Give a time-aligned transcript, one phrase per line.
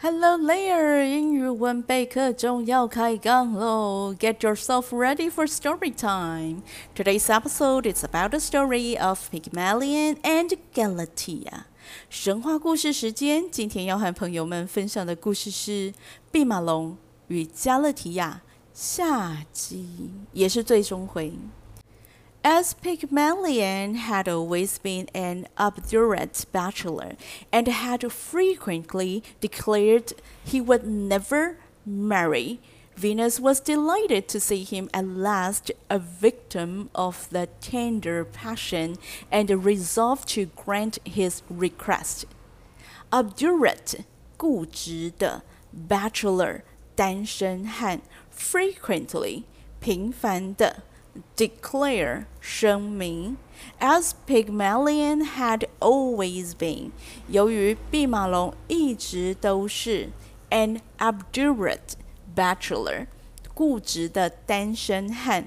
[0.00, 6.62] Hello there，英语文备课中要开杠喽！Get yourself ready for story time.
[6.94, 11.64] Today's episode is about the story of Pygmalion and Galatea.
[12.08, 15.92] 神话故事时间，今天要和朋友们分享的故事是
[16.30, 16.96] 弼马龙
[17.26, 18.42] 与加勒提亚
[18.72, 21.32] 下集，也是最终回。
[22.47, 27.13] As Pygmalion had always been an obdurate bachelor
[27.53, 30.11] and had frequently declared
[30.43, 32.59] he would never marry,
[32.95, 38.97] Venus was delighted to see him at last a victim of the tender passion
[39.31, 42.25] and resolved to grant his request.
[43.11, 44.05] Obdurate,
[44.37, 46.63] 固执的 bachelor,
[46.95, 48.01] 单身汉
[48.35, 49.43] frequently,
[49.79, 50.83] 频繁的
[51.36, 52.26] declare
[53.80, 56.90] as Pygmalion had always been，
[57.28, 60.10] 由于毕马龙一直都是
[60.50, 61.94] an obdurate
[62.34, 63.06] bachelor，
[63.54, 65.46] 固执的单身汉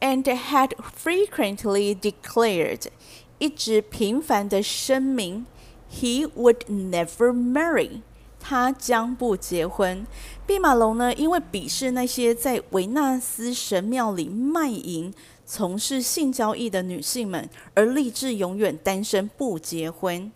[0.00, 2.86] ，and had frequently declared，
[3.38, 5.46] 一直频繁的声明
[5.92, 8.02] ，he would never marry。
[8.40, 10.04] 他将不结婚。
[10.46, 15.14] 毕马龙呢，因为鄙视那些在维纳斯神庙里卖淫、
[15.46, 20.32] 从事性交易的女性们，而立志永远单身不结婚。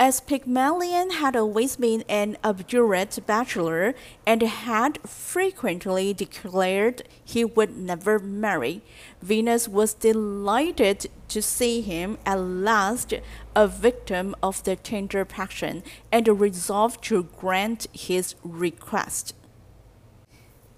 [0.00, 8.20] As Pygmalion had always been an obdurate bachelor and had frequently declared he would never
[8.20, 8.80] marry,
[9.20, 13.12] Venus was delighted to see him at last
[13.56, 15.82] a victim of the tender passion
[16.12, 19.34] and resolved to grant his request.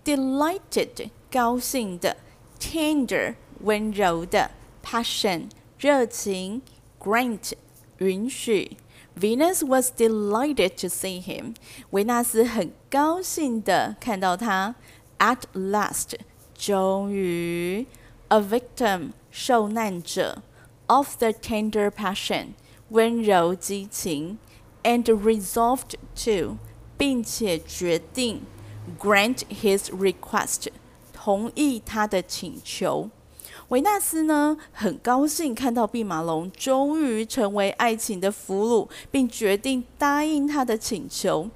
[0.02, 2.16] Delighted 高兴的，
[2.58, 6.62] tender 温柔的，passion 热情，
[6.98, 7.52] grant
[7.98, 8.78] 允许。
[9.14, 11.54] Venus was delighted to see him.
[11.90, 14.74] 维纳斯很高兴的看到他。
[15.18, 16.14] At last，
[16.56, 17.86] 终于，
[18.28, 20.42] a victim，受难者，
[20.86, 22.54] of the tender passion，
[22.88, 24.38] 温柔激情，
[24.82, 25.94] and resolved
[26.25, 26.56] to，
[26.97, 28.42] 并且决定，
[28.98, 30.69] grant his request，
[31.12, 33.10] 同意他的请求。
[33.69, 41.49] 维纳斯呢，很高兴看到毕马龙终于成为爱情的俘虏，并决定答应他的请求。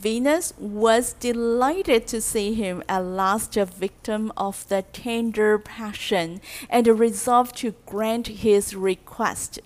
[0.00, 6.40] Venus was delighted to see him at last a victim of the tender passion
[6.70, 9.58] and resolved to grant his request.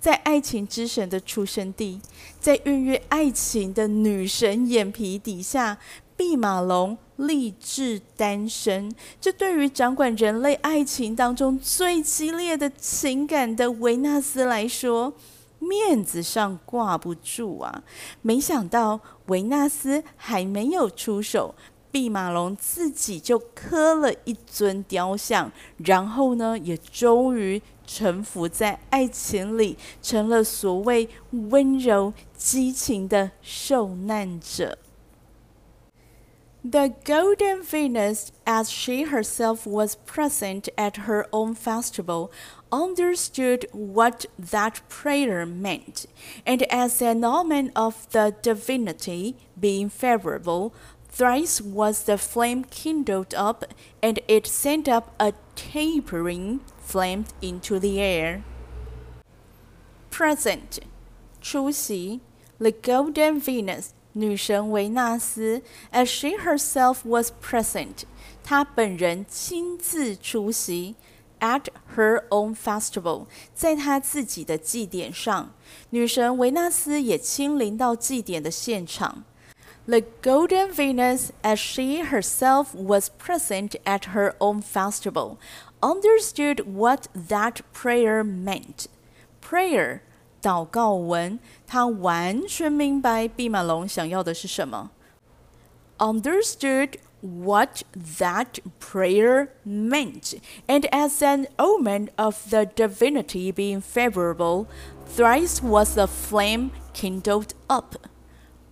[0.00, 2.00] 在爱情之神的出生地，
[2.40, 5.78] 在孕育爱情的女神眼皮底下，
[6.18, 15.14] 弼马龙立志单身，这对于掌管人类爱情当中最激烈的情感的维纳斯来说，
[15.60, 17.84] 面子上挂不住啊！
[18.20, 21.54] 没想到维纳斯还没有出手，
[21.92, 34.76] 弼马龙自己就磕了一尊雕像，然后呢，也终于臣服在爱情里，成了所谓温柔激情的受难者。
[36.70, 42.30] The golden Venus, as she herself was present at her own festival,
[42.70, 46.04] understood what that prayer meant,
[46.44, 50.74] and as an omen of the divinity being favorable,
[51.08, 53.64] thrice was the flame kindled up,
[54.02, 58.44] and it sent up a tapering flame into the air.
[60.10, 60.80] Present,
[61.40, 62.20] 出席,
[62.58, 68.03] the golden Venus 女神维纳斯，as she herself was present，
[68.43, 70.95] 她本人亲自出席，
[71.39, 71.65] at
[71.95, 73.25] her own festival，
[73.55, 75.53] 在她自己的祭典上，
[75.89, 79.23] 女神维纳斯也亲临到祭典的现场。
[79.85, 85.37] The golden Venus, as she herself was present at her own festival,
[85.81, 88.85] understood what that prayer meant.
[89.41, 89.99] Prayer
[90.47, 94.91] 祷告文，他完全明白弼马龙想要的是什么。
[95.97, 97.83] Understood what
[98.17, 100.35] that prayer meant,
[100.67, 104.65] and as an omen of the divinity being favorable,
[105.15, 107.95] thrice was the flame kindled up.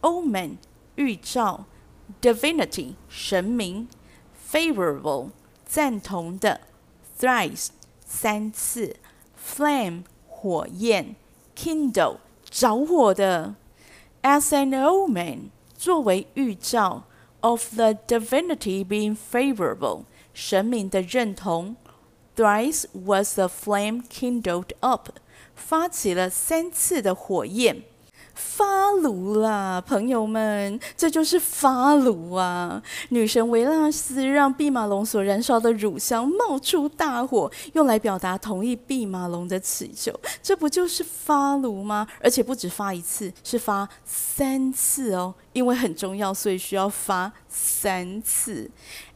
[0.01, 0.57] Omen
[0.95, 1.66] 预兆，
[2.22, 3.88] divinity 神明，
[4.51, 5.30] favorable
[5.66, 6.62] 赞同的，
[7.18, 7.69] thrice
[8.06, 8.98] 三次，
[9.42, 11.16] flame 火焰。
[11.56, 12.18] kindle
[12.50, 13.56] 着火的，
[14.22, 17.04] as an omen 作为预兆，
[17.42, 21.75] of the divinity being favorable 神明的认同，
[22.36, 25.10] thrice was the flame kindled up
[25.56, 27.83] 发起了三次的火焰。
[28.37, 32.83] 发炉啦，朋友们，这就是发炉啊！
[33.09, 40.12] 女神维纳斯让弼马龙所燃烧的乳香冒出大火，用来表达同意弼马龙的祈求，
[40.43, 42.06] 这不就是发炉吗？
[42.21, 48.71] 而且不止发一次，是发三次哦，因为很重要，所以需要发三次。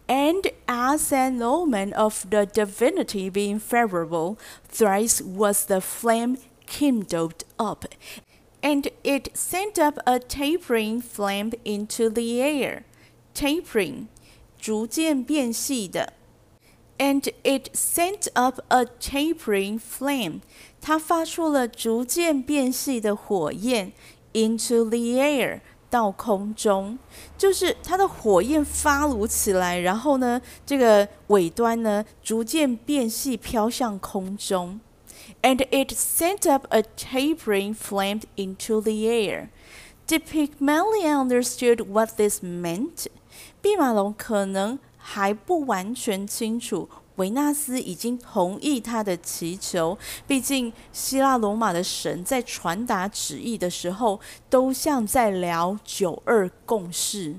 [0.08, 4.38] And as an omen of the divinity being favorable,
[4.74, 7.84] thrice was the flame kindled up
[8.62, 12.82] and it sent up a tapering flame into the air.
[13.34, 14.06] Tapering,
[14.60, 16.12] 逐渐变细的。
[16.98, 20.40] And it sent up a tapering flame.
[20.80, 23.92] 它发出了逐渐变细的火焰
[24.34, 26.98] into the air 到空中，
[27.38, 34.78] 就是它的火焰发炉起来，然后呢，这个尾端呢逐渐变细，飘向空中。
[35.42, 39.48] and it sent up a tapering flame into the air.
[40.06, 43.06] The Pygmalion understood what this meant.
[43.62, 57.36] 毕马龙可能还不完全清楚维纳斯已经同意他的祈求，毕竟希腊罗马的神在传达旨意的时候，都像在聊九二共识。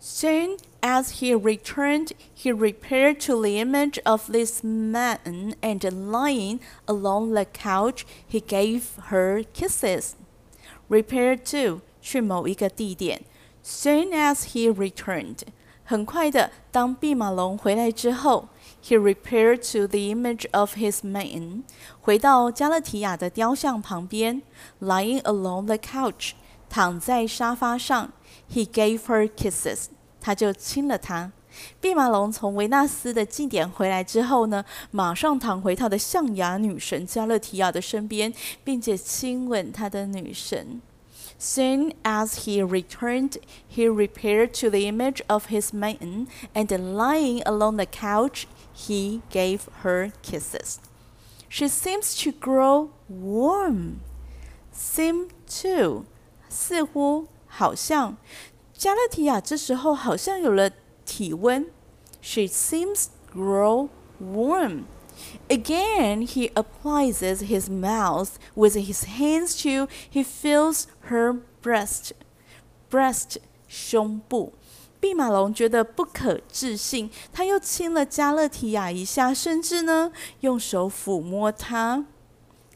[0.00, 7.34] Soon as he returned, he repaired to the image of this man, and lying along
[7.34, 10.14] the couch, he gave her kisses.
[10.88, 13.22] Repair to 去某一个地点。
[13.62, 15.40] Soon as he returned，
[15.84, 18.48] 很快的，当毕马龙回来之后
[18.82, 21.64] ，he repaired to the image of his man，
[22.00, 24.40] 回到加勒提亚的雕像旁边
[24.80, 26.32] ，lying along the couch，
[26.70, 28.12] 躺在沙发上
[28.50, 29.88] ，he gave her kisses。
[30.28, 31.32] 他就亲了她。
[31.80, 38.30] 毕马龙从维纳斯的祭典回来之后呢，马上躺回他的象牙女神加勒提亚的身边，
[38.62, 40.82] 并且亲吻他的女神。
[41.40, 43.36] Soon as he returned,
[43.74, 48.42] he repaired to the image of his maiden, and lying along the couch,
[48.76, 50.76] he gave her kisses.
[51.48, 54.00] She seems to grow warm.
[54.74, 55.28] Seem
[55.62, 56.04] to，
[56.50, 58.18] 似乎，好像
[58.78, 60.70] 加勒提亚这时候好像有了
[61.04, 61.66] 体温。
[62.22, 63.88] She seems grow
[64.22, 64.84] warm.
[65.48, 69.88] Again, he applies his mouth with his hands to.
[70.12, 72.12] He feels her breast.
[72.88, 74.52] Breast 胸部。
[75.00, 82.04] 弼马龙觉得不可置信，他又亲了加勒提亚一下，甚至呢用手抚摸她。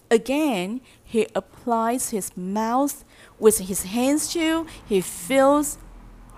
[0.09, 2.97] Again, he applies his mouth
[3.39, 4.67] with his hands to.
[4.89, 5.75] He feels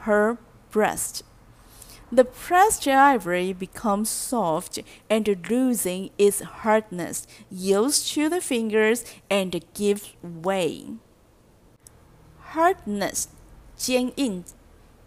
[0.04, 0.38] her
[0.72, 1.24] breast.
[2.12, 4.80] The pressed ivory becomes soft
[5.10, 10.98] and losing its hardness, yields to the fingers and gives way.
[12.54, 13.28] Hardness,
[13.78, 14.44] 坚硬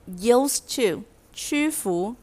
[0.06, 2.17] yields to 屈服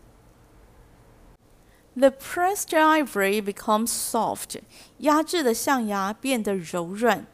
[1.96, 4.62] The pressed ivory becomes soft，
[5.00, 7.28] 压制的象牙变得柔软。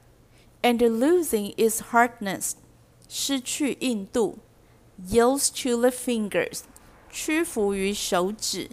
[0.65, 2.53] and losing its hardness，
[3.07, 4.39] 失去硬度
[5.08, 6.60] ；yields to the fingers，
[7.10, 8.68] 屈服于手指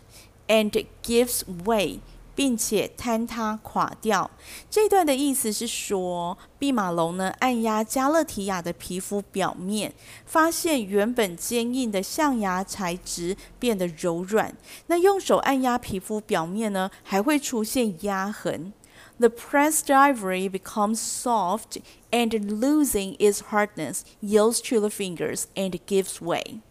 [0.47, 1.99] ；and gives way，
[2.35, 4.29] 并且坍塌垮掉。
[4.69, 9.93] 这段的意思是说，弼马龙呢按压加勒提亚的皮肤表面，
[10.25, 14.55] 发现原本坚硬的象牙材质变得柔软。
[14.85, 18.71] 那用手按压皮肤表面呢，还会出现压痕。
[19.19, 21.79] The pressed ivory becomes soft
[22.13, 26.61] and losing its hardness yields to the fingers and gives way.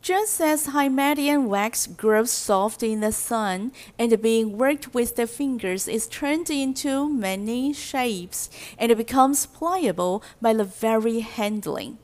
[0.00, 5.86] Just as Hymettian wax grows soft in the sun and being worked with the fingers
[5.86, 11.98] is turned into many shapes and becomes pliable by the very handling.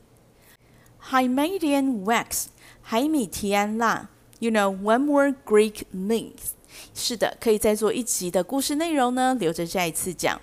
[1.09, 2.51] Hymettian wax,
[2.89, 4.07] Haimitian la,
[4.39, 6.53] you know, one more Greek myth
[6.93, 10.41] 是的，可以再做一集的故事内容呢，留着下一次讲。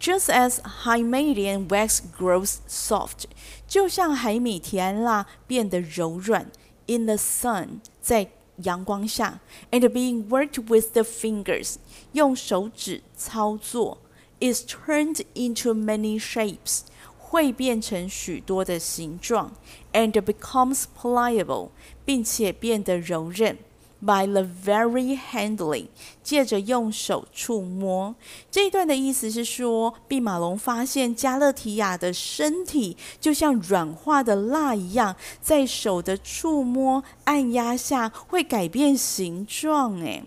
[0.00, 3.24] Just as Hymadian wax grows soft，
[3.66, 6.50] 就像海米提安蜡变得柔软
[6.86, 9.40] ，in the sun，在阳光下
[9.72, 11.74] ，and being worked with the fingers，
[12.12, 13.98] 用手指操作
[14.38, 16.82] ，is turned into many shapes，
[17.18, 19.52] 会变成许多的形状
[19.92, 21.70] ，and becomes pliable，
[22.04, 23.58] 并且变得柔韧。
[24.04, 25.86] by the very handling，
[26.22, 28.14] 借着用手触摸。
[28.50, 39.98] 这一段的意思是说，毕马龙发现加勒提亚的身体就像软化的蜡一样，在手的触摸、按压下会改变形状。
[40.00, 40.24] 诶。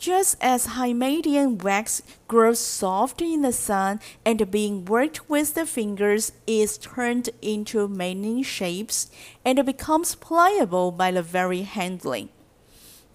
[0.00, 6.28] Just as Hymettian wax grows soft in the sun and being worked with the fingers
[6.46, 9.06] is turned into many shapes
[9.42, 12.28] and becomes pliable by the very handling.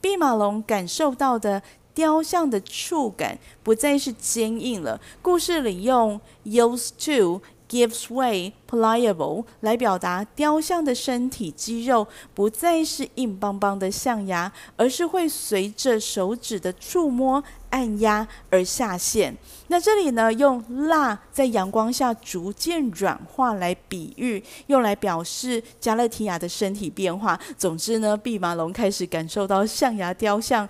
[0.04, 5.00] 弼马龙感受到的雕像的触感不再是坚硬了。
[5.22, 7.42] 故事里用 used to
[7.74, 19.36] gives way pliable 来表达雕像的身体肌肉不再是硬邦邦的象牙，而是会随着手指的触摸、按压而下陷。
[19.70, 27.40] 那这里呢，用蜡在阳光下逐渐软化来比喻，用来表示加勒提亚的身体变化。
[27.58, 30.70] 总之呢，弼马龙开始感受到象牙雕像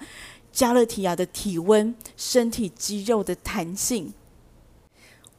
[0.54, 4.14] 加勒提亚的体温、身体肌肉的弹性。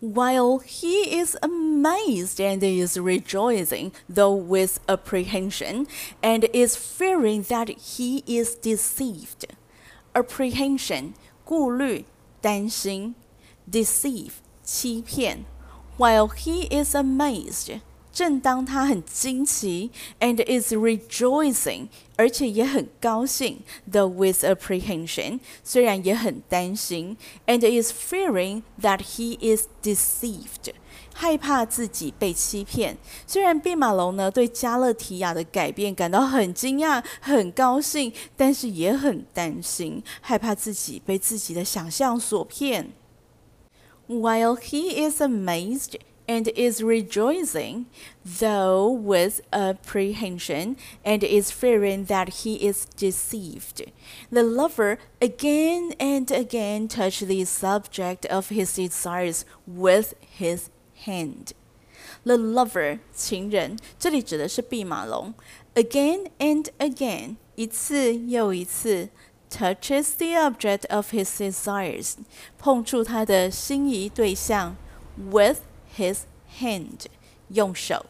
[0.03, 5.87] while he is amazed and is rejoicing, though with apprehension,
[6.23, 9.45] and is fearing that he is deceived.
[10.13, 11.13] Apprehension
[11.43, 12.05] 顾虑、
[12.41, 13.13] 担心；
[13.69, 14.31] deceive
[14.63, 15.45] 欺骗。
[15.97, 17.81] While he is amazed.
[18.14, 19.90] 正当他很惊奇
[20.20, 23.58] ，and is rejoicing，而且也很高兴
[23.90, 27.16] ，though with apprehension，虽然也很担心
[27.48, 30.72] ，and is fearing that he is deceived，
[31.12, 32.96] 害怕自己被欺骗。
[33.26, 42.92] 虽然弼马龙呢对加勒提亚的改变感到很惊讶、很高兴，但是也很担心，害怕自己被自己的想象所骗。
[44.06, 47.86] While he is amazed and is rejoicing,
[48.24, 53.82] though with apprehension, and is fearing that he is deceived.
[54.30, 60.70] The lover again and again touched the subject of his desires with his
[61.04, 61.52] hand.
[62.24, 65.34] The lover 情人，这里指的是毕马龙。
[65.74, 69.10] Again and again，一次又一次。
[69.50, 72.14] Touches the object of his desires，
[72.58, 74.74] 碰触他的心仪对象
[75.16, 75.58] ，with
[75.97, 76.19] his
[76.59, 77.05] hand，
[77.49, 78.05] 用手。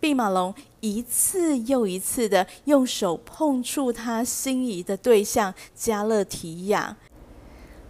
[0.00, 6.96] 弼马龙一次又一次的用手碰触他心仪的对象加勒提亚。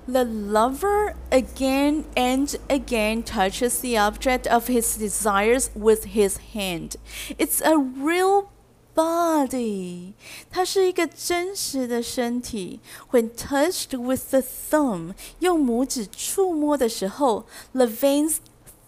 [0.06, 6.96] The lover again and again touches the object of his desires with his hand.
[7.38, 8.46] It's a real
[8.94, 10.14] body.
[10.50, 12.80] 它是一个真实的身体。
[13.12, 18.38] When touched with the thumb，用拇指触摸的时候，the veins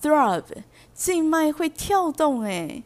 [0.01, 0.45] throb。
[0.95, 2.85] 静脉会跳动诶，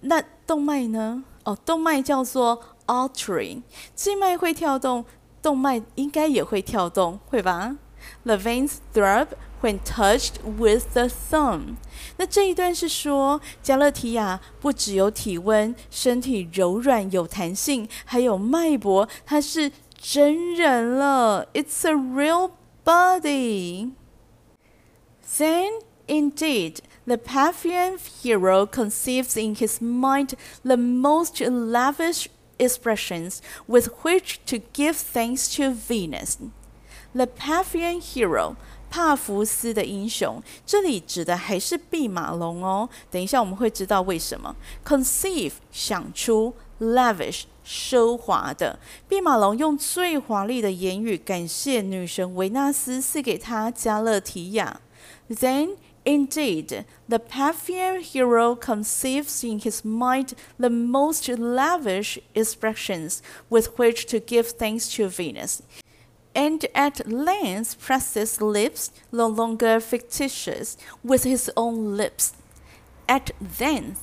[0.00, 1.24] 那动脉呢？
[1.44, 3.62] 哦，动脉叫做 artery，
[3.94, 5.04] 静脉会跳动，
[5.42, 7.76] 动脉应该也会跳动，会吧？
[8.24, 9.28] The veins throb
[9.60, 11.76] when touched with the thumb。
[12.16, 21.46] 那这一段是说，加勒提亚不只有体温，身体柔软有弹性，还有脉搏，它是真人了。
[21.52, 22.52] It's a real
[22.84, 23.92] body.
[25.36, 25.72] Then
[26.09, 34.57] Indeed, the Paphian hero conceives in his mind the most lavish expressions with which to
[34.73, 36.39] give thanks to Venus.
[37.13, 38.55] The Paphian hero
[38.89, 42.89] 帕福斯的英雄，这里指的还是毕马龙哦。
[43.11, 44.55] 等一下我们会知道为什么。
[44.83, 48.79] Conceive 想出，lavish 奢华的。
[49.07, 54.81] 毕马龙用最华丽的言语感谢女神维纳斯赐给他加勒提亚。
[55.29, 55.75] Then
[56.08, 64.20] Indeed, the Paphian hero conceives in his mind the most lavish expressions with which to
[64.20, 65.62] give thanks to Venus,
[66.34, 72.34] and at length presses lips no longer fictitious with his own lips.
[73.08, 74.00] At length,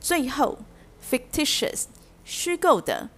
[0.00, 0.58] 最后
[1.00, 1.86] fictitious
[2.24, 3.08] 虚构的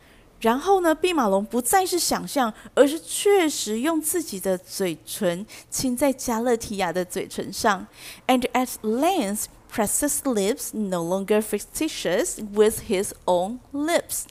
[0.42, 7.88] 然后呢，弼马龙不再是想象，而是确实用自己的嘴唇亲在加勒提亚的嘴唇上
[8.28, 14.24] ，and at length presses lips no longer fictitious with his own lips。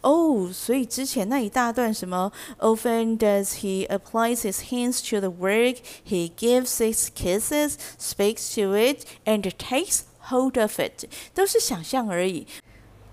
[0.00, 8.76] 哦，所以之前那一大段什么，often does he applies his hands to the work, he gives his kisses, speaks to
[8.76, 12.46] it, and takes hold of it，都是想象而已。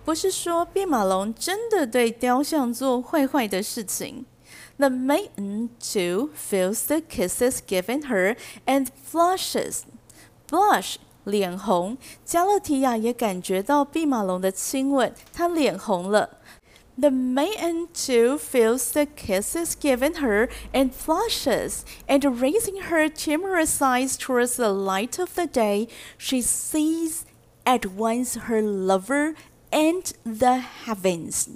[0.10, 4.26] 不是说毕马龙真的对雕像做坏坏的事情。
[4.78, 8.36] The maiden too feels the kisses given her
[8.66, 9.82] and blushes.
[10.50, 12.00] Blush，脸红。
[12.26, 16.40] 加勒提亚也感觉到毕马龙的亲吻，她脸红了。
[17.00, 24.56] The maiden too feels the kisses given her and flushes, and raising her timorous eyes towards
[24.56, 25.88] the light of the day,
[26.18, 27.26] she sees
[27.64, 29.36] at once her lover
[29.72, 31.48] and the heavens.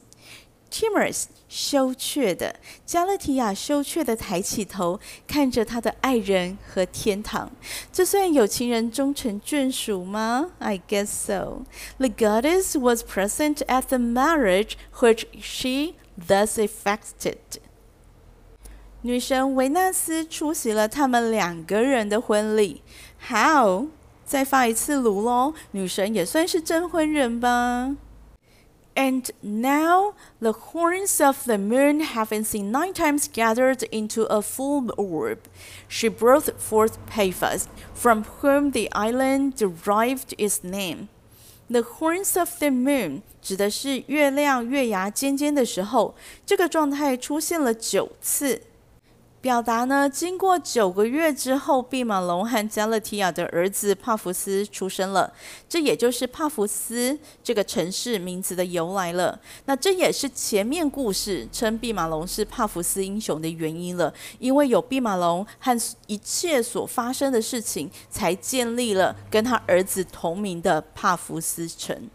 [0.73, 7.51] timorous 羞怯的，加勒提亚羞怯的抬起头，看着他的爱人和天堂。
[7.91, 11.61] 这算有情人终成眷属吗？I guess so.
[11.99, 17.37] The goddess was present at the marriage which she thus effected.
[19.03, 22.81] 女神维纳斯出席了他们两个人的婚礼。
[23.29, 23.89] How？
[24.32, 25.54] 再发一次炉喽！
[25.70, 27.96] 女神也算是证婚人吧。
[28.94, 35.38] And now the horns of the moon, having seen nine times gathered into a full orb,
[35.88, 41.06] she brought forth Paphos, from whom the island derived its name.
[41.70, 48.62] The horns of the moon 指的是月亮月牙尖尖的时候，这个状态出现了九次。
[49.43, 55.33] 表达呢，经过九个月之后，毕马龙和加勒提亚的儿子帕福斯出生了，
[55.67, 59.37] 这也就是帕福斯这个城市名字的由来了。
[59.65, 72.09] 那这也是前面故事称毕马龙是帕福斯英雄的原因了，因为有毕马龙和一切所发生的事情，才建立了跟他儿子同名的帕福斯城。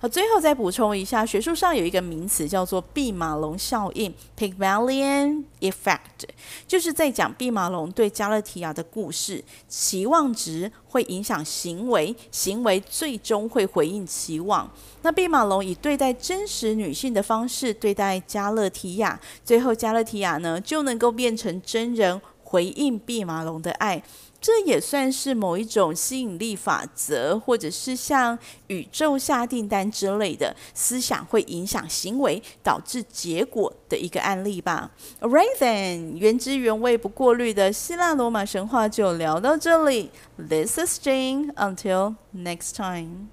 [0.00, 6.28] 好，最后再补充一下，学术上有一个名词叫做毕马龙效应 （Pygmalion Effect），
[6.66, 14.70] 就是在讲毕马龙对加勒提亚的故事，期望值会影响行为，行为最终会回应期望。
[15.02, 22.20] 那毕马龙以对待真实女性的方式对待加勒提亚，最后加勒提亚呢就能够变成真人，
[22.54, 24.00] 回应毕马龙的爱。
[24.40, 34.92] 这也算是某一种吸引力法则，或者是像宇宙下订单之类的思想会影响行为，导致结果的一个案例吧。
[35.20, 40.10] Alright then，原汁原味不过滤的希腊罗马神话就聊到这里。
[40.36, 43.30] This is Jane，until next time。